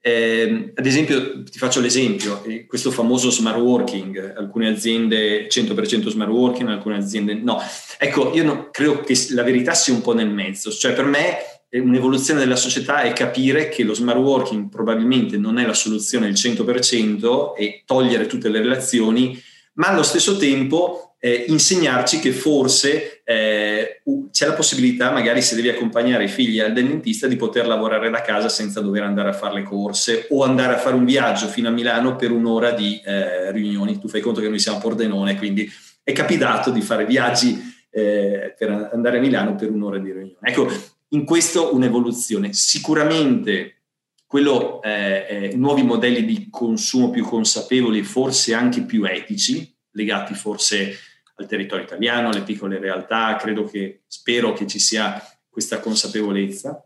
Eh, 0.00 0.72
ad 0.74 0.84
esempio, 0.84 1.44
ti 1.44 1.58
faccio 1.58 1.80
l'esempio, 1.80 2.42
eh, 2.42 2.66
questo 2.66 2.90
famoso 2.90 3.30
smart 3.30 3.58
working, 3.58 4.34
alcune 4.36 4.68
aziende 4.68 5.46
100% 5.46 6.08
smart 6.08 6.30
working, 6.30 6.68
alcune 6.68 6.96
aziende 6.96 7.34
no. 7.34 7.62
Ecco, 7.98 8.32
io 8.34 8.42
no, 8.42 8.70
credo 8.72 9.00
che 9.02 9.16
la 9.30 9.44
verità 9.44 9.74
sia 9.74 9.94
un 9.94 10.00
po' 10.00 10.12
nel 10.12 10.28
mezzo, 10.28 10.72
cioè 10.72 10.92
per 10.92 11.04
me 11.04 11.51
un'evoluzione 11.78 12.40
della 12.40 12.56
società 12.56 13.00
è 13.02 13.12
capire 13.12 13.68
che 13.68 13.82
lo 13.82 13.94
smart 13.94 14.18
working 14.18 14.68
probabilmente 14.68 15.38
non 15.38 15.58
è 15.58 15.66
la 15.66 15.74
soluzione 15.74 16.26
al 16.26 16.32
100% 16.32 17.54
e 17.56 17.82
togliere 17.86 18.26
tutte 18.26 18.48
le 18.48 18.60
relazioni, 18.60 19.40
ma 19.74 19.88
allo 19.88 20.02
stesso 20.02 20.36
tempo 20.36 21.14
eh, 21.18 21.44
insegnarci 21.48 22.18
che 22.18 22.32
forse 22.32 23.22
eh, 23.24 24.02
c'è 24.30 24.46
la 24.46 24.54
possibilità, 24.54 25.12
magari 25.12 25.40
se 25.40 25.54
devi 25.54 25.68
accompagnare 25.68 26.24
i 26.24 26.28
figli 26.28 26.58
al 26.58 26.72
dentista, 26.72 27.26
di 27.26 27.36
poter 27.36 27.66
lavorare 27.66 28.10
da 28.10 28.22
casa 28.22 28.48
senza 28.48 28.80
dover 28.80 29.04
andare 29.04 29.28
a 29.28 29.32
fare 29.32 29.54
le 29.54 29.62
corse 29.62 30.26
o 30.30 30.42
andare 30.42 30.74
a 30.74 30.78
fare 30.78 30.96
un 30.96 31.04
viaggio 31.04 31.46
fino 31.46 31.68
a 31.68 31.70
Milano 31.70 32.16
per 32.16 32.32
un'ora 32.32 32.72
di 32.72 33.00
eh, 33.04 33.52
riunioni. 33.52 33.98
Tu 33.98 34.08
fai 34.08 34.20
conto 34.20 34.40
che 34.40 34.48
noi 34.48 34.58
siamo 34.58 34.78
a 34.78 34.80
Pordenone, 34.80 35.36
quindi 35.36 35.70
è 36.02 36.12
capitato 36.12 36.70
di 36.70 36.80
fare 36.80 37.06
viaggi 37.06 37.56
eh, 37.90 38.54
per 38.58 38.90
andare 38.92 39.18
a 39.18 39.20
Milano 39.20 39.54
per 39.54 39.70
un'ora 39.70 39.98
di 39.98 40.10
riunione. 40.10 40.38
Ecco, 40.42 40.68
in 41.12 41.24
questo 41.24 41.74
un'evoluzione. 41.74 42.52
Sicuramente 42.52 43.82
quello, 44.26 44.82
eh, 44.82 45.26
eh, 45.28 45.56
nuovi 45.56 45.82
modelli 45.82 46.24
di 46.24 46.48
consumo 46.50 47.10
più 47.10 47.24
consapevoli, 47.24 48.02
forse 48.02 48.54
anche 48.54 48.82
più 48.82 49.04
etici, 49.04 49.76
legati 49.90 50.32
forse 50.34 50.96
al 51.34 51.46
territorio 51.46 51.84
italiano, 51.84 52.30
alle 52.30 52.42
piccole 52.42 52.78
realtà, 52.78 53.36
credo 53.36 53.64
che, 53.64 54.04
spero 54.06 54.54
che 54.54 54.66
ci 54.66 54.78
sia 54.78 55.22
questa 55.50 55.80
consapevolezza. 55.80 56.82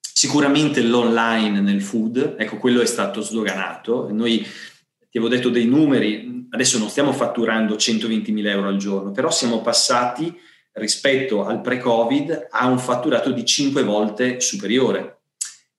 Sicuramente 0.00 0.82
l'online 0.82 1.60
nel 1.60 1.80
food, 1.80 2.34
ecco, 2.36 2.56
quello 2.56 2.80
è 2.80 2.86
stato 2.86 3.20
sdoganato. 3.20 4.10
Noi 4.10 4.38
ti 4.38 5.18
avevo 5.18 5.28
detto 5.28 5.48
dei 5.48 5.66
numeri, 5.66 6.48
adesso 6.50 6.78
non 6.78 6.88
stiamo 6.88 7.12
fatturando 7.12 7.76
120.000 7.76 8.46
euro 8.46 8.66
al 8.66 8.76
giorno, 8.78 9.12
però 9.12 9.30
siamo 9.30 9.60
passati 9.60 10.36
rispetto 10.72 11.44
al 11.44 11.60
pre-Covid 11.60 12.48
a 12.50 12.66
un 12.66 12.78
fatturato 12.78 13.30
di 13.30 13.44
5 13.44 13.82
volte 13.82 14.40
superiore. 14.40 15.18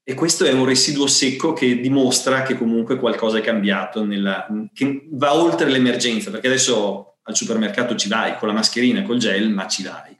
E 0.04 0.14
questo 0.14 0.46
è 0.46 0.52
un 0.52 0.66
residuo 0.66 1.08
secco 1.08 1.54
che 1.54 1.80
dimostra 1.80 2.42
che 2.42 2.58
comunque 2.58 2.98
qualcosa 2.98 3.38
è 3.38 3.42
cambiato, 3.42 4.04
nella, 4.04 4.48
che 4.74 5.08
va 5.12 5.36
oltre 5.36 5.70
l'emergenza, 5.70 6.32
perché 6.32 6.48
adesso 6.48 7.18
al 7.24 7.36
supermercato 7.36 7.96
ci 7.96 8.10
vai 8.10 8.36
con 8.38 8.48
la 8.48 8.54
mascherina, 8.54 9.04
col 9.04 9.20
gel, 9.20 9.50
ma 9.50 9.68
ci 9.68 9.84
vai. 9.84 10.18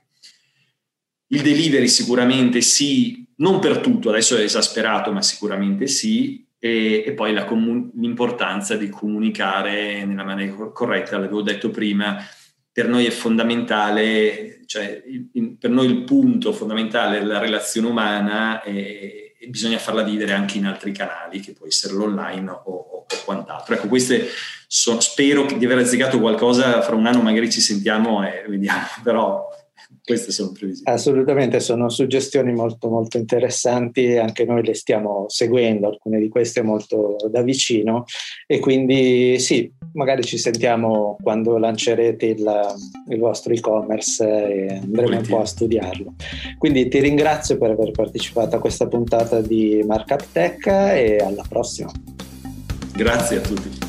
Il 1.28 1.42
delivery 1.42 1.88
sicuramente 1.88 2.60
sì, 2.60 3.26
non 3.36 3.58
per 3.58 3.78
tutto, 3.78 4.10
adesso 4.10 4.36
è 4.36 4.42
esasperato, 4.42 5.10
ma 5.12 5.20
sicuramente 5.20 5.86
sì, 5.88 6.46
e, 6.58 7.02
e 7.04 7.12
poi 7.12 7.34
comun- 7.44 7.90
l'importanza 7.96 8.76
di 8.76 8.88
comunicare 8.88 10.04
nella 10.04 10.22
maniera 10.22 10.54
corretta, 10.70 11.18
l'avevo 11.18 11.42
detto 11.42 11.70
prima, 11.70 12.16
per 12.72 12.88
noi 12.88 13.04
è 13.04 13.10
fondamentale, 13.10 14.62
cioè 14.66 15.02
per 15.58 15.70
noi 15.70 15.86
il 15.86 16.04
punto 16.04 16.52
fondamentale 16.52 17.18
è 17.18 17.22
la 17.22 17.38
relazione 17.38 17.88
umana 17.88 18.62
e, 18.62 19.18
bisogna 19.48 19.78
farla 19.78 20.02
vivere 20.02 20.32
anche 20.32 20.56
in 20.56 20.66
altri 20.66 20.92
canali, 20.92 21.40
che 21.40 21.52
può 21.52 21.66
essere 21.66 21.94
l'online 21.94 22.48
o, 22.48 22.60
o, 22.64 22.78
o 23.00 23.06
quant'altro. 23.24 23.74
Ecco, 23.74 23.88
queste 23.88 24.28
sono, 24.68 25.00
spero 25.00 25.46
di 25.46 25.64
aver 25.64 25.78
azzeccato 25.78 26.20
qualcosa, 26.20 26.80
fra 26.80 26.94
un 26.94 27.06
anno 27.06 27.22
magari 27.22 27.50
ci 27.50 27.60
sentiamo 27.60 28.24
e 28.24 28.44
vediamo, 28.46 28.86
però 29.02 29.48
queste 30.04 30.32
sono 30.32 30.52
previsioni. 30.52 30.90
Assolutamente, 30.90 31.60
sono 31.60 31.88
suggestioni 31.88 32.52
molto, 32.52 32.88
molto 32.88 33.18
interessanti, 33.18 34.16
anche 34.16 34.44
noi 34.44 34.64
le 34.64 34.74
stiamo 34.74 35.26
seguendo, 35.28 35.88
alcune 35.88 36.18
di 36.18 36.28
queste 36.28 36.62
molto 36.62 37.16
da 37.30 37.42
vicino 37.42 38.04
e 38.46 38.58
quindi 38.58 39.38
sì, 39.38 39.70
magari 39.92 40.22
ci 40.24 40.38
sentiamo 40.38 41.16
quando 41.22 41.58
lancerete 41.58 42.26
il, 42.26 42.76
il 43.08 43.18
vostro 43.18 43.52
e-commerce 43.52 44.24
e 44.24 44.80
andremo 44.82 45.18
un 45.18 45.26
po' 45.26 45.40
a 45.40 45.44
studiarlo. 45.46 46.14
Quindi 46.58 46.88
ti 46.88 47.00
ringrazio 47.00 47.58
per 47.58 47.70
aver 47.70 47.90
partecipato 47.90 48.56
a 48.56 48.58
questa 48.58 48.86
puntata 48.86 49.40
di 49.40 49.82
Markup 49.86 50.26
Tech 50.32 50.66
e 50.66 51.18
alla 51.18 51.44
prossima. 51.48 51.90
Grazie 52.94 53.36
a 53.38 53.40
tutti. 53.40 53.81